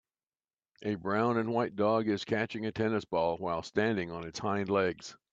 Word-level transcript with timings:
A 0.81 0.95
brown 0.95 1.37
and 1.37 1.53
white 1.53 1.75
dog 1.75 2.07
is 2.07 2.25
catching 2.25 2.65
a 2.65 2.71
tennis 2.71 3.05
ball 3.05 3.37
while 3.37 3.61
standing 3.61 4.09
on 4.09 4.25
its 4.27 4.39
hind 4.39 4.67
legs. 4.67 5.15